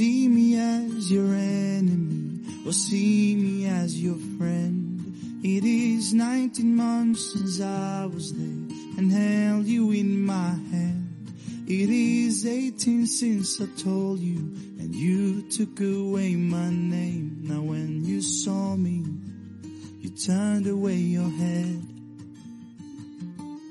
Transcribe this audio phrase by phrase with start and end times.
[0.00, 4.98] see me as your enemy or see me as your friend.
[5.44, 11.34] It is 19 months since I was there and held you in my hand.
[11.66, 14.38] It is 18 since I told you
[14.80, 17.42] and you took away my name.
[17.42, 19.04] Now when you saw me,
[20.00, 21.84] you turned away your head.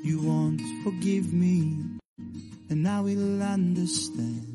[0.03, 1.85] You won't forgive me
[2.69, 4.48] and I will understand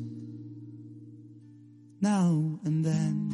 [2.01, 3.31] now and then.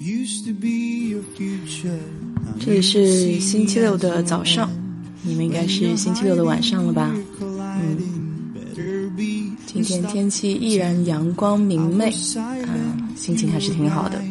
[0.00, 1.98] Used to be your future.
[2.58, 4.70] 这里是星期六的早上，
[5.22, 7.12] 你们应该是星期六的晚上了吧？
[7.40, 7.98] 嗯，
[9.66, 14.22] 今天天气依然阳光明媚，嗯，心情还是挺好的。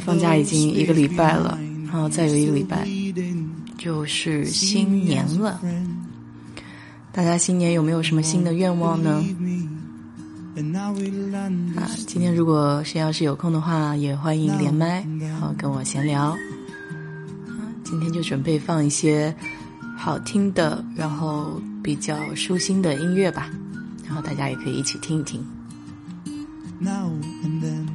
[0.00, 2.88] 放假已经一个礼拜了，然后再有一个礼拜
[3.78, 5.60] 就是新年了。
[7.12, 9.24] 大家新年有没有什么新的愿望呢？
[11.76, 16.36] 啊，今天如果谁要是有空的话，也欢迎连麦，然后跟我闲聊。
[17.82, 19.34] 今天就准备放一些
[19.96, 23.50] 好听的，然后比较舒心的音乐吧，
[24.06, 25.44] 然后大家也可以一起听一听。
[26.78, 27.10] Now
[27.42, 27.89] and then.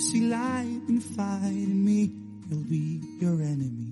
[0.00, 2.10] See light in fighting me,
[2.48, 3.89] you'll be your enemy.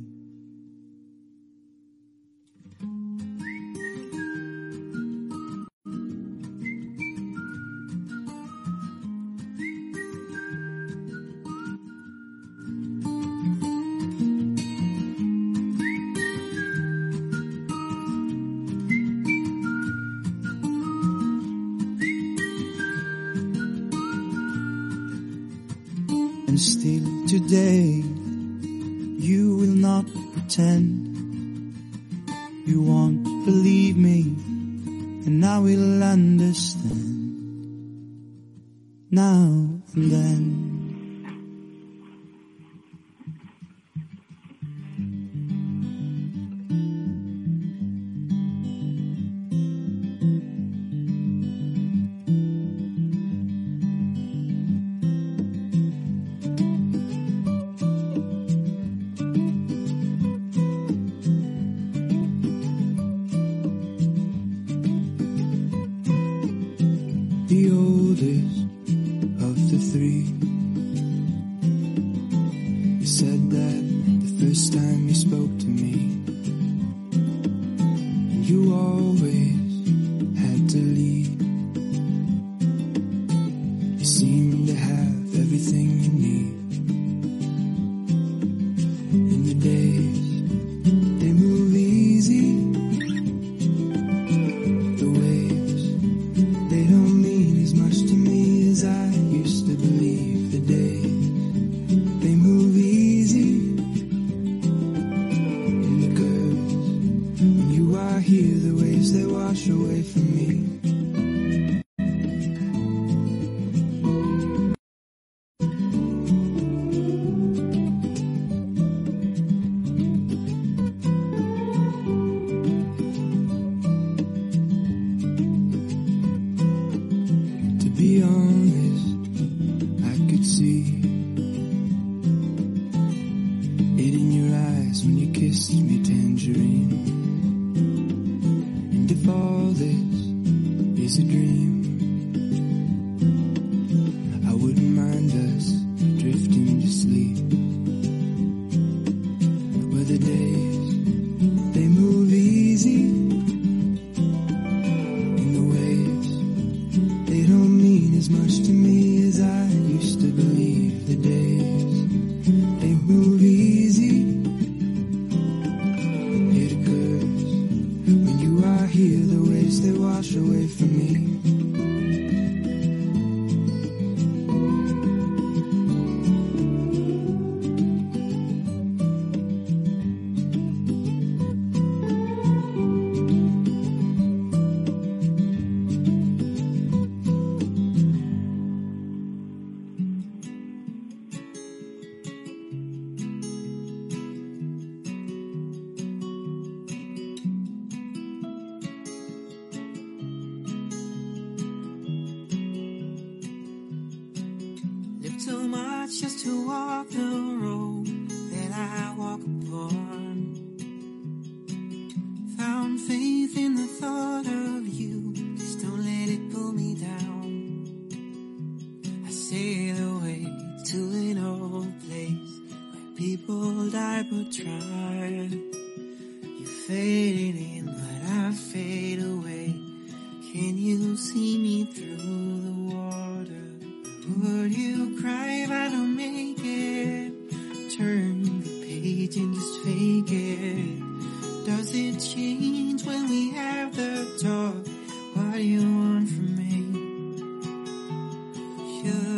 [249.08, 249.37] Should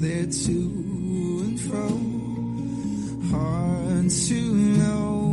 [0.00, 1.88] there to and fro?
[3.30, 5.25] Hard to know.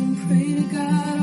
[0.00, 1.13] And pray to God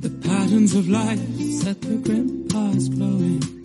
[0.00, 1.20] the patterns of life,
[1.60, 3.55] set the grandpa's past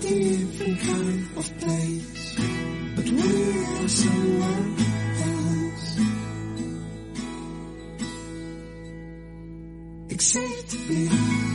[0.00, 2.36] different kind of place,
[2.96, 4.64] but we're somewhere
[5.22, 6.00] else.
[10.10, 11.45] Except behind.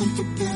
[0.00, 0.49] con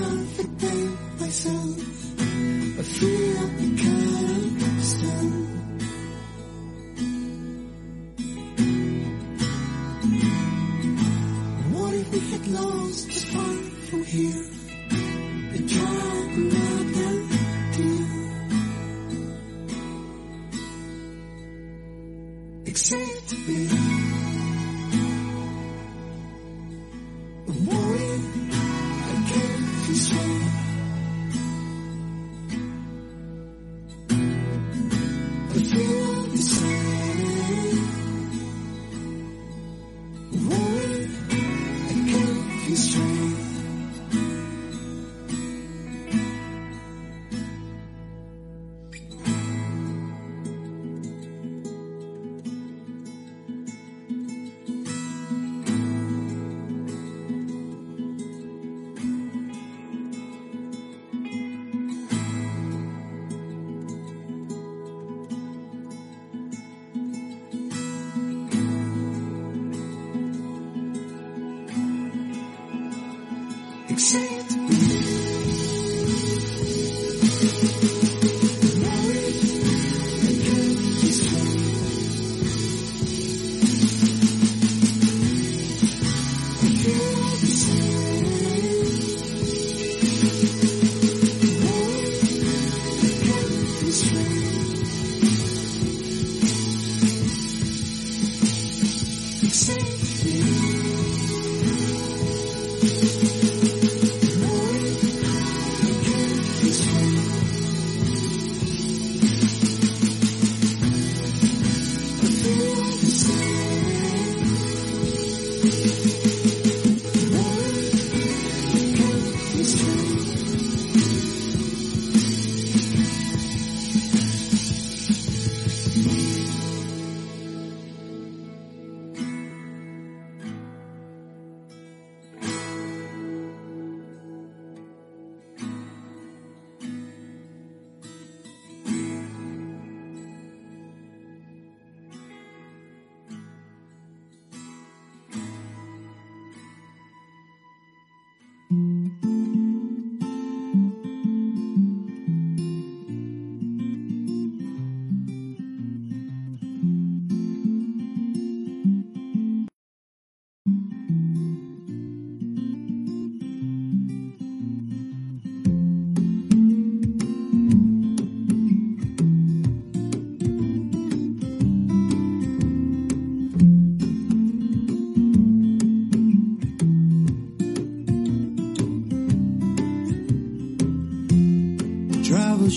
[73.94, 74.34] except.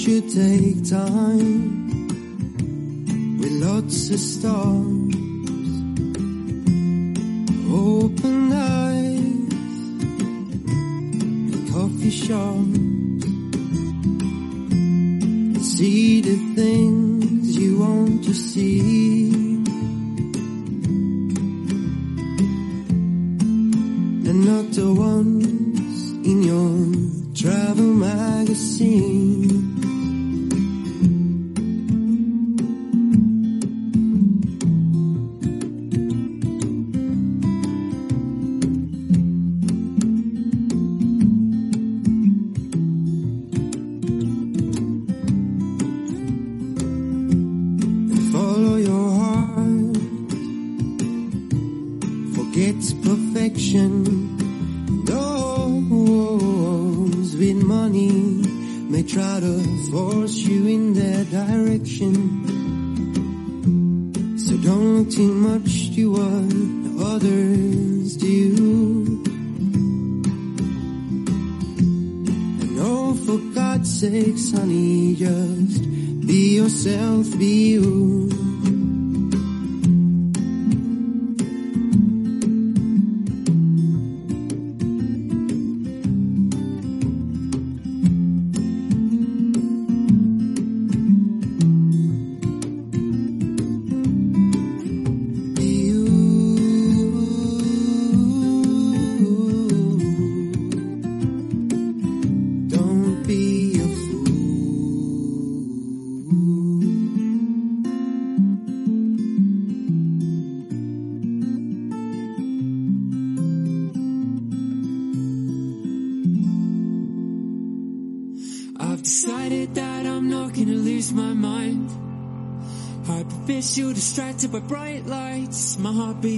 [0.08, 1.86] should take time
[3.40, 5.16] with lots of stars,
[7.70, 9.52] open eyes,
[11.52, 12.78] and coffee shops,
[14.72, 19.47] and see the things you want to see.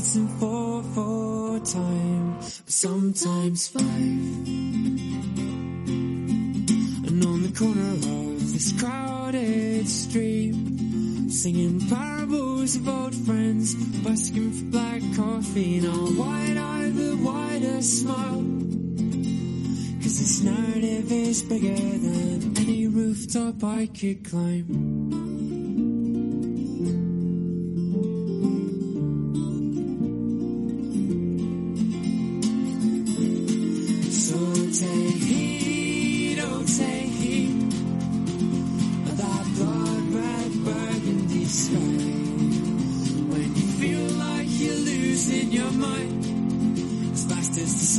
[0.10, 3.84] Heart in four four time, sometimes five.
[7.06, 10.56] And on the corner of this crowded street,
[11.30, 18.02] singing parables of old friends, busking for black coffee, and I'll wide eye the widest
[18.02, 18.44] smile.
[20.02, 25.69] Cause this narrative is bigger than any rooftop I could climb.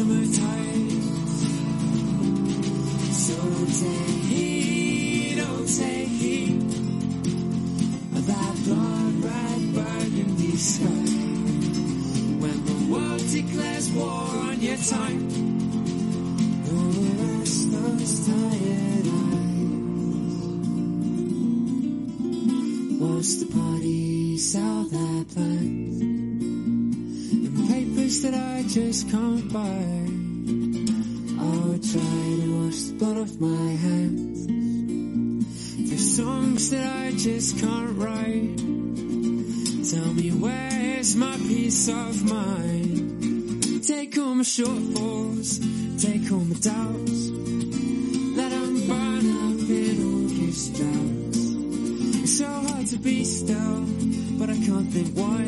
[0.00, 1.40] Fast as the summer tides.
[3.26, 3.36] So
[3.80, 6.62] take heed, oh take heed
[8.16, 11.06] of that blood red burgundy sky.
[12.40, 15.28] When the world declares war on your time,
[16.68, 19.50] oh rest those tired eyes.
[23.00, 26.02] Watch the parties out that plans
[27.32, 29.89] and papers that I just can't buy.
[37.22, 38.56] Just can't write.
[39.90, 43.84] Tell me where's my peace of mind?
[43.86, 45.60] Take all my shortfalls,
[46.00, 47.20] take all my doubts.
[48.38, 51.42] Let 'em burn up in August droughts.
[52.22, 53.84] It's so hard to be still,
[54.38, 55.44] but I can't think why.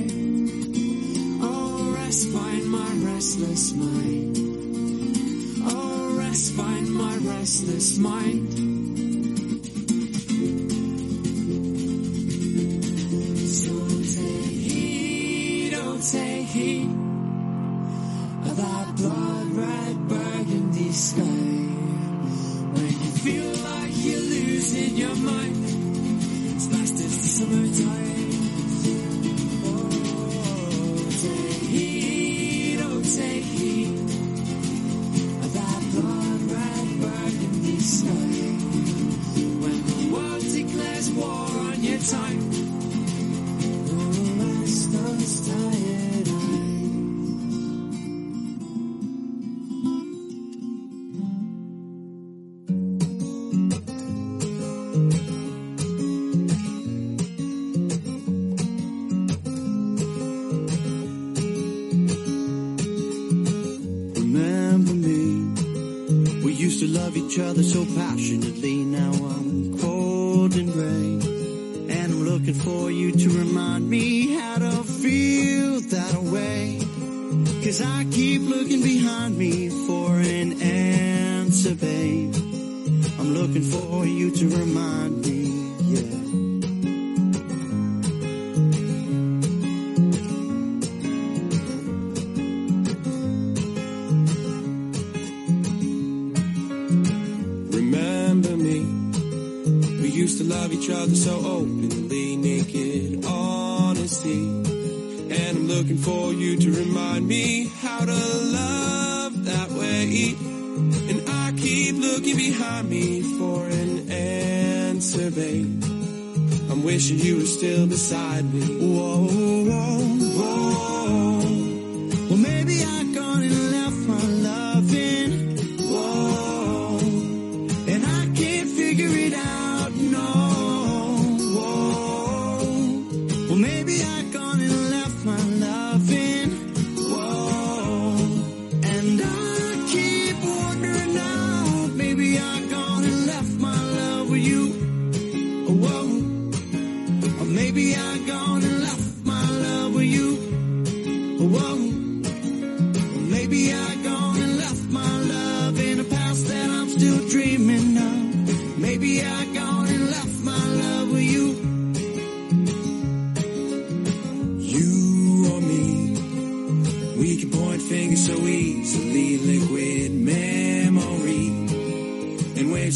[1.41, 4.37] Oh, rest, find my restless mind.
[5.65, 8.62] Oh, rest, find my restless mind.
[67.33, 68.72] Each other so passionately.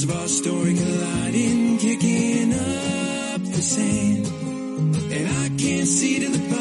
[0.09, 4.27] of our story colliding, kicking up the sand.
[5.13, 6.56] And I can't see to the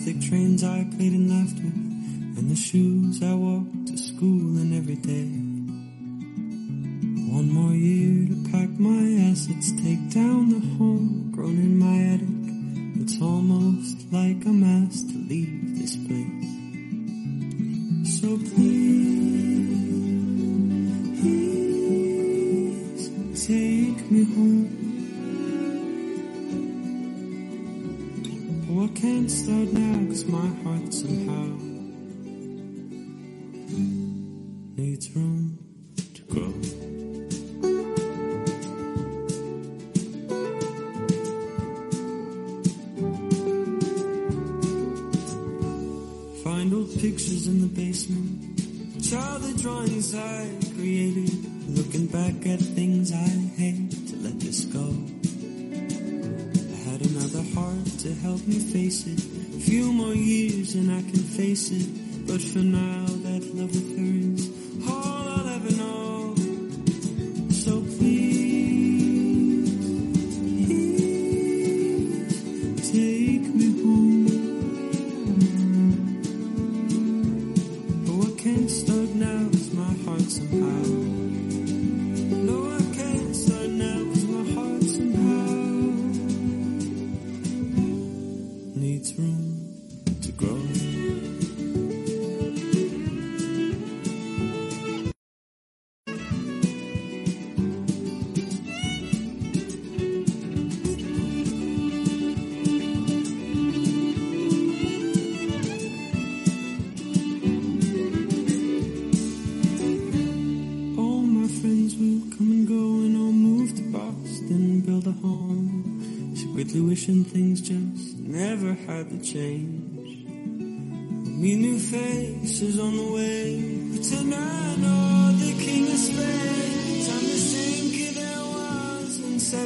[0.00, 1.74] plastic trains I played and laughed with,
[2.38, 5.28] and the shoes I walked to school in every day.
[7.30, 13.02] One more year to pack my assets, take down the home grown in my attic.
[13.02, 16.48] It's almost like I'm asked to leave this place.
[18.20, 18.79] So please.
[29.30, 31.56] start now, cause my heart somehow
[34.76, 35.39] needs room.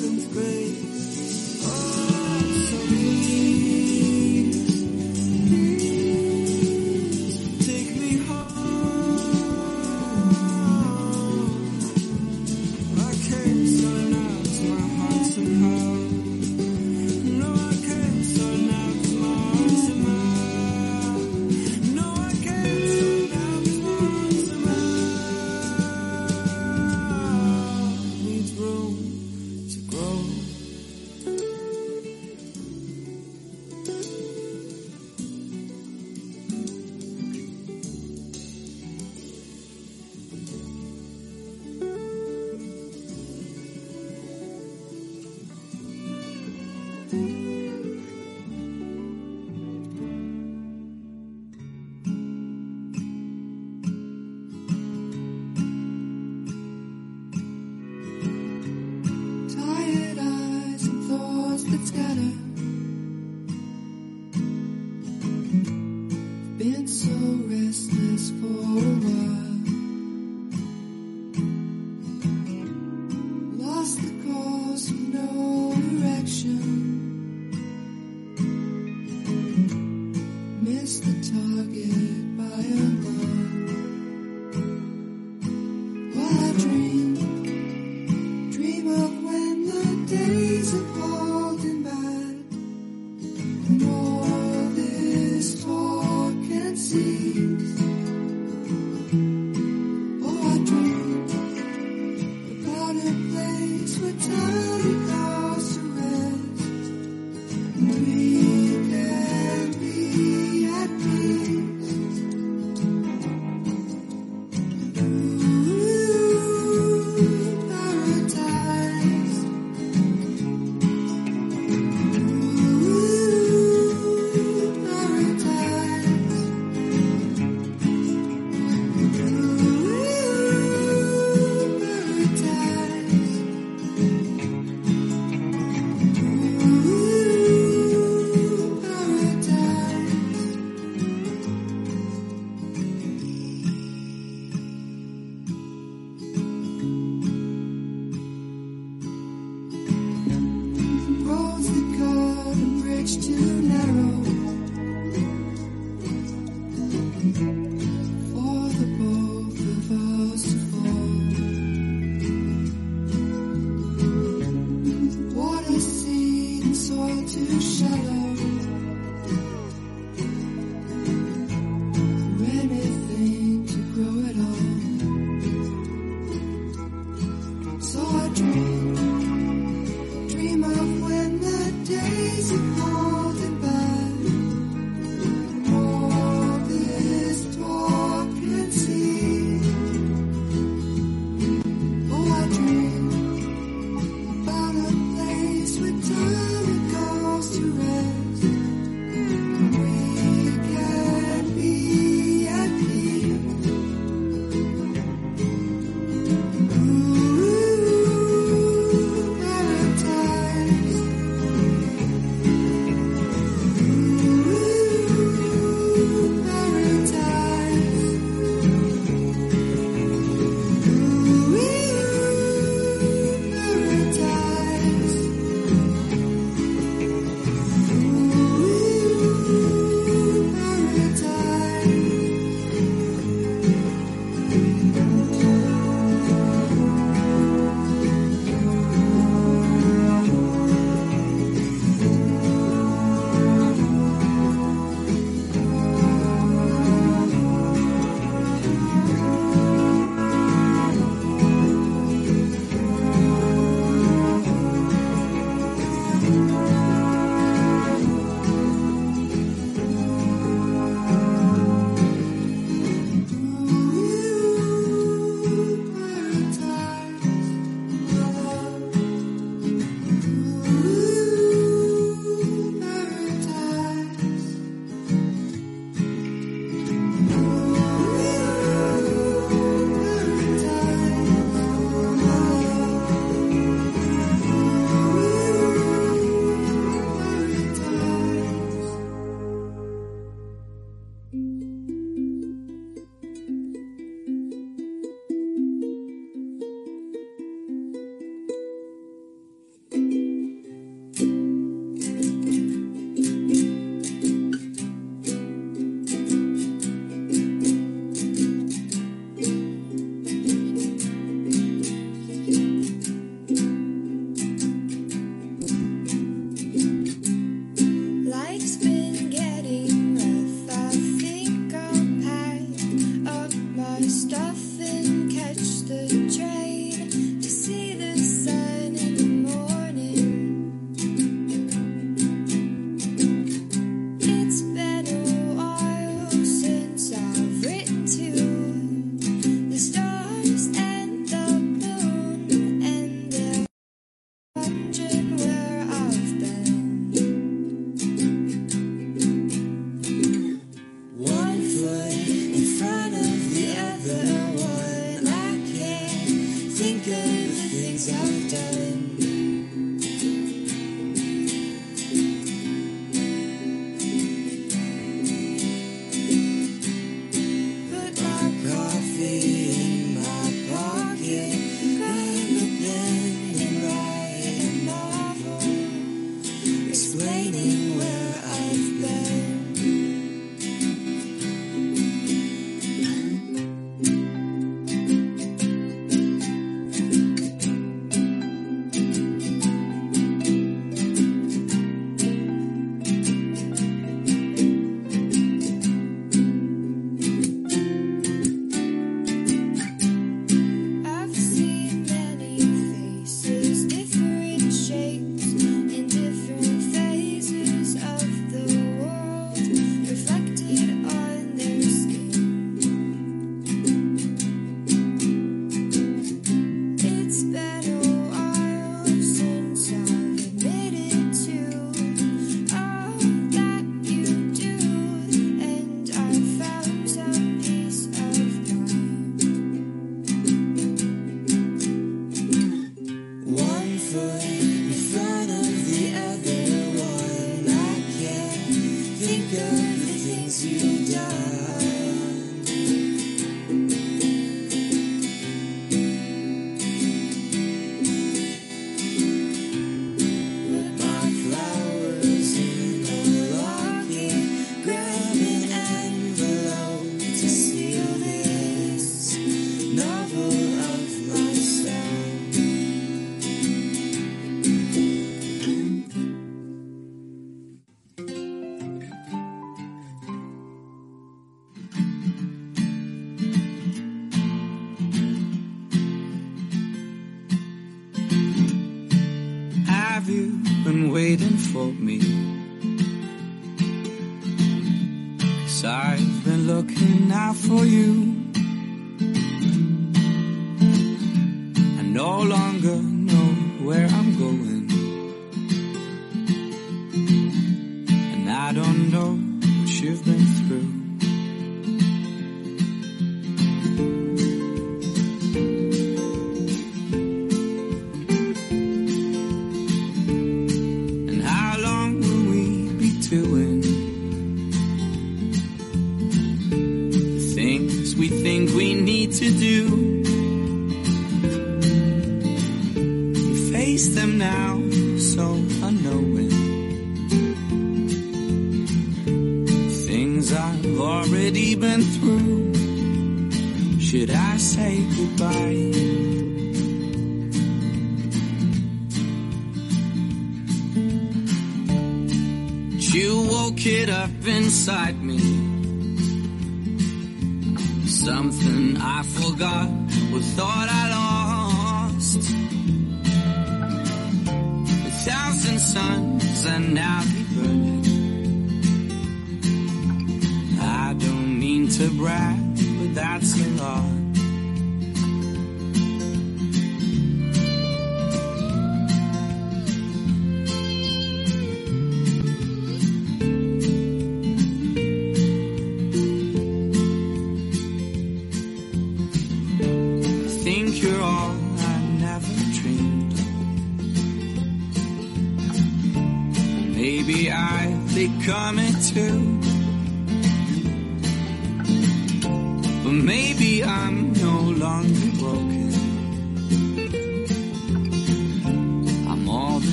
[0.00, 0.89] heaven's great.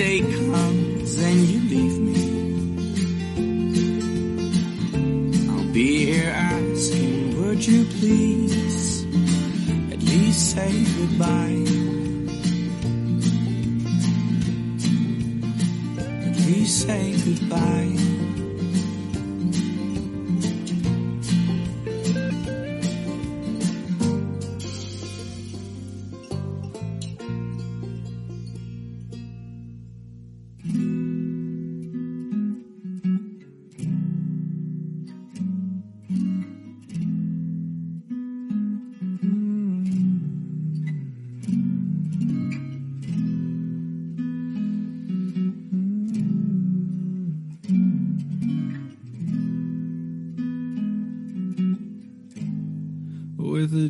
[0.00, 2.20] Day comes and you leave me,
[5.50, 9.04] I'll be here asking, would you please
[9.92, 11.64] at least say goodbye?
[16.28, 18.09] At least say goodbye.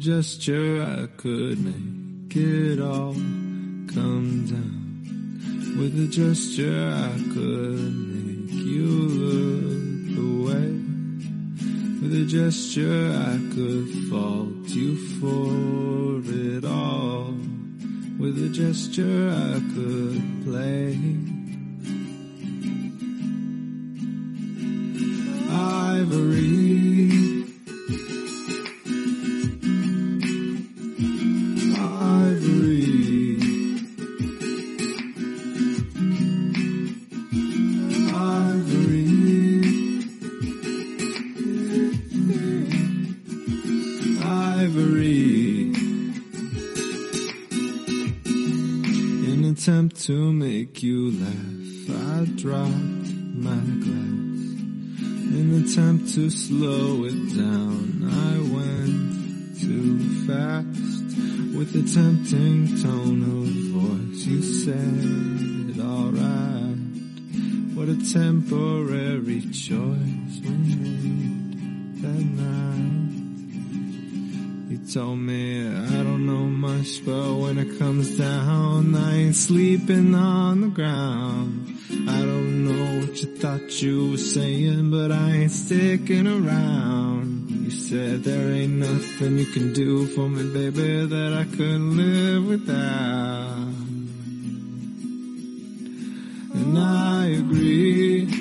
[0.01, 5.77] Gesture I could make it all come down.
[5.79, 8.89] With a gesture I could make you
[9.21, 10.71] look away.
[12.01, 17.35] With a gesture I could fault you for it all.
[18.19, 20.97] With a gesture I could play.
[25.51, 26.60] Ivory.
[50.83, 54.41] You laugh, I dropped my glass.
[55.31, 60.67] In an attempt to slow it down, I went too fast.
[61.57, 66.79] With a tempting tone of voice, you said, alright.
[67.77, 73.11] What a temporary choice we made that night.
[74.71, 76.00] You told me I
[76.81, 81.79] but when it comes down, I ain't sleeping on the ground.
[82.09, 87.51] I don't know what you thought you were saying, but I ain't sticking around.
[87.51, 92.47] You said there ain't nothing you can do for me, baby, that I couldn't live
[92.47, 93.75] without.
[96.55, 98.40] And I agree.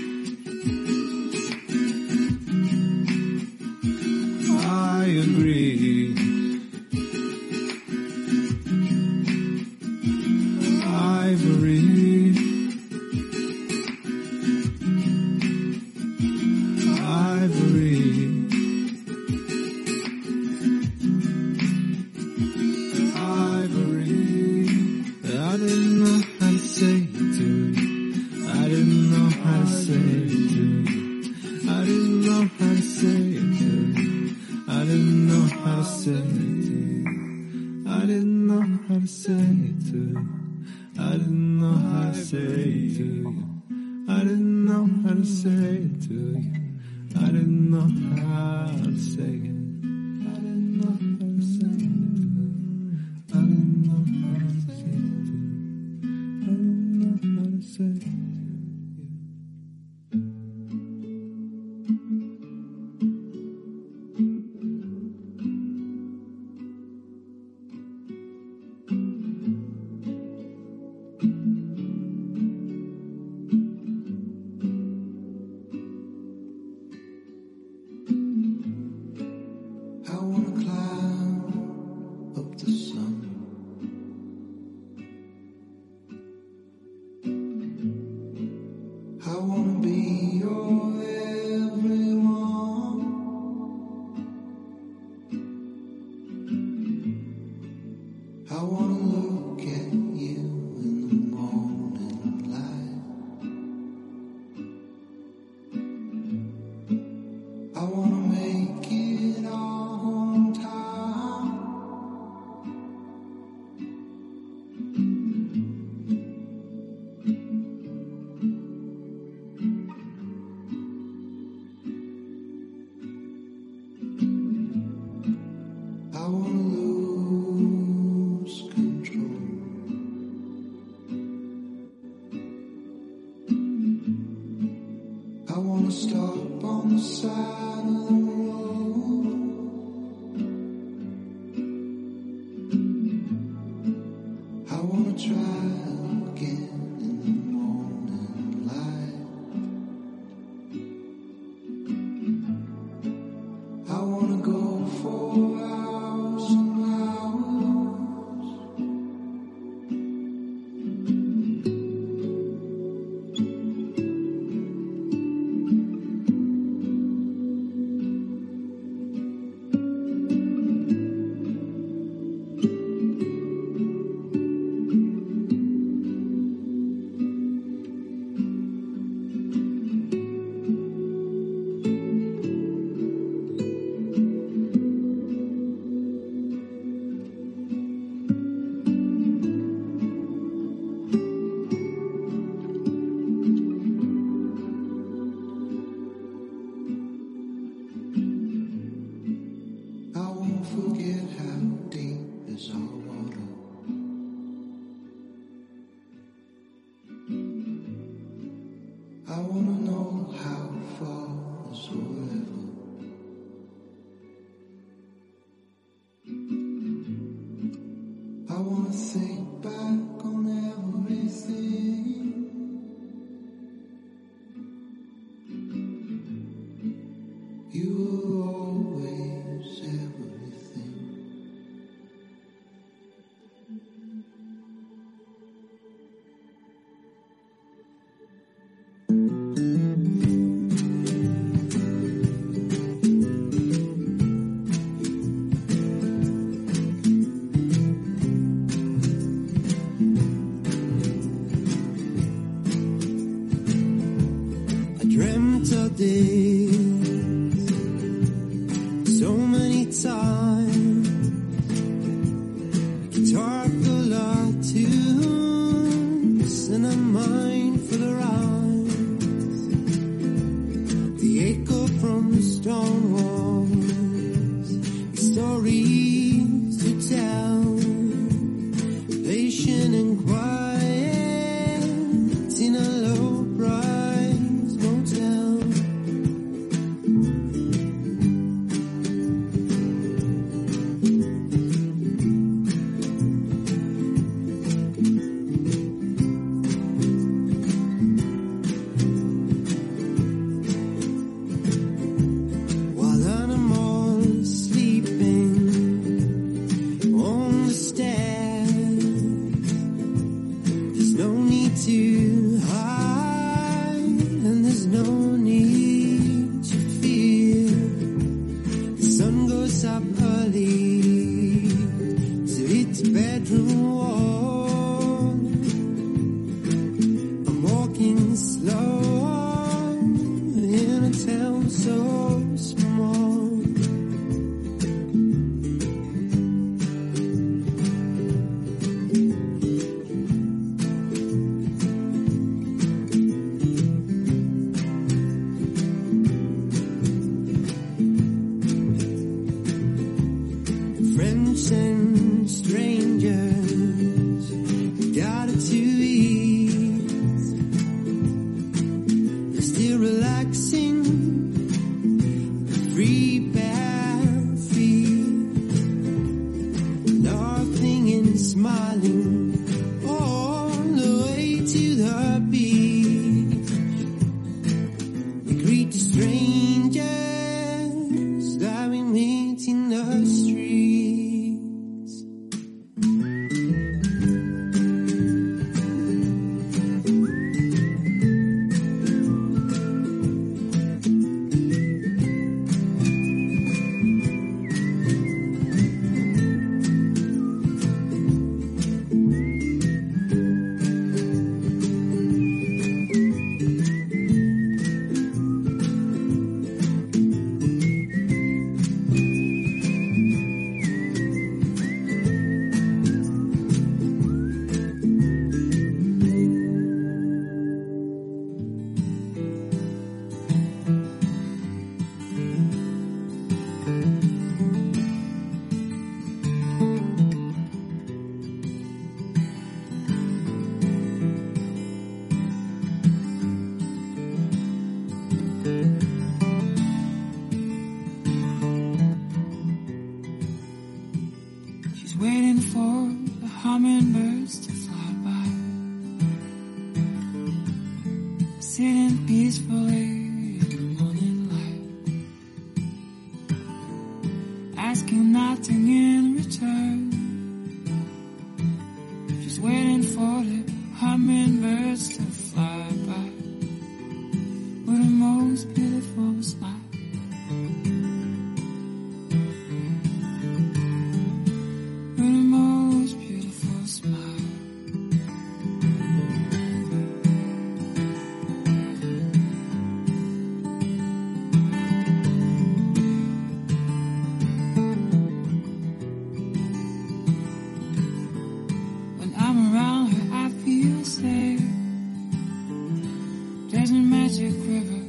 [494.30, 495.02] Magic river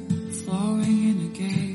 [0.44, 1.69] flowing in a gaze.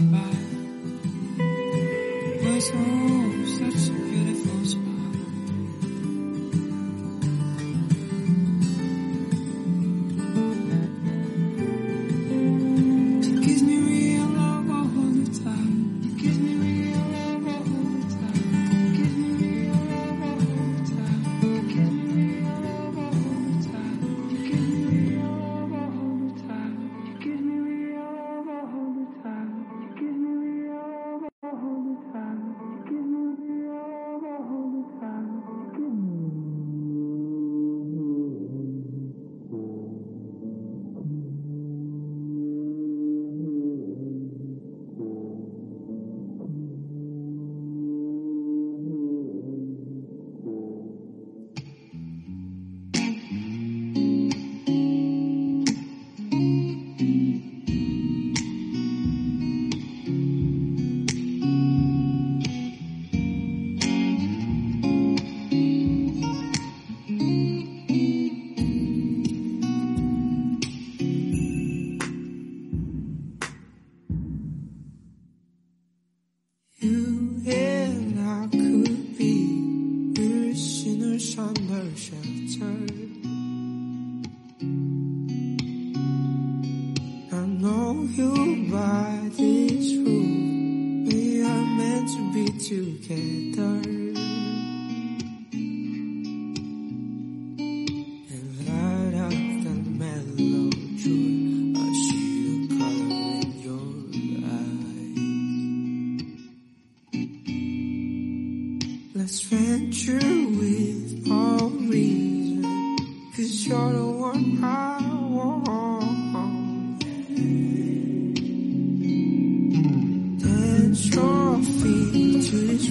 [0.00, 0.45] bye.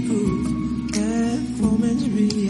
[0.05, 2.45] proof that woman's reality.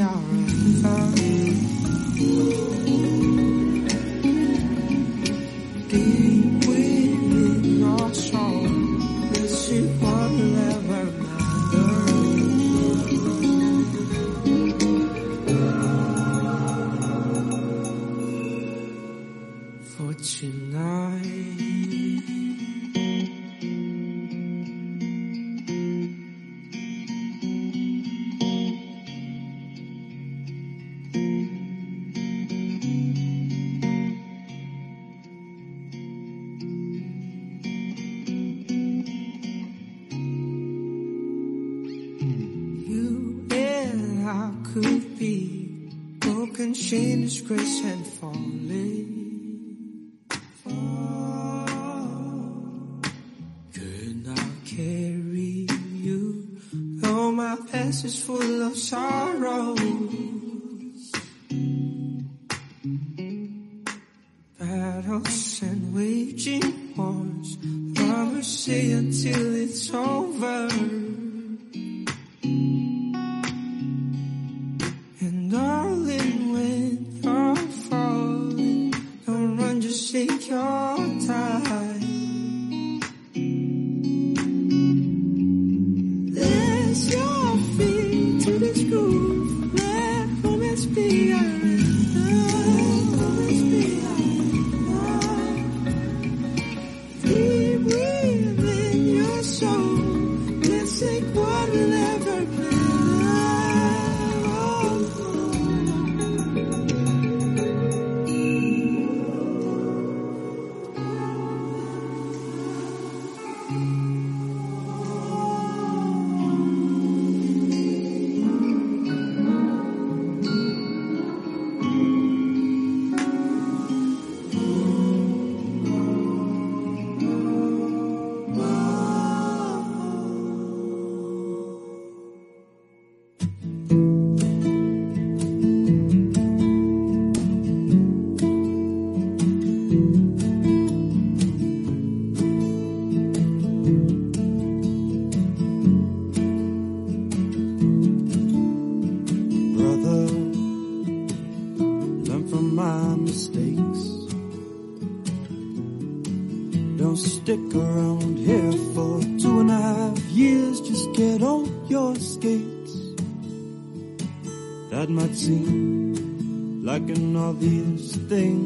[167.45, 168.64] all these things